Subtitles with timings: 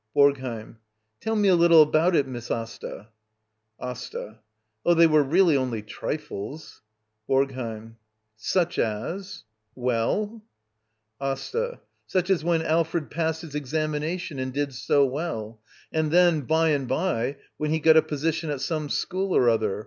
[0.15, 0.77] BoRGHEiM.
[1.19, 3.09] Tell me a little about it, Miss Asta.
[3.79, 4.39] AsTA.
[4.83, 6.81] Oh, they were really only trifles.
[7.29, 7.97] BoRGHEiM.
[8.35, 9.43] Such as—?
[9.75, 10.41] Well?
[11.19, 11.81] Asta.
[12.07, 15.61] Such as when Alfred passed his examina tion— and did so well.
[15.91, 19.79] And then, by and by, when he got a position at some school or other.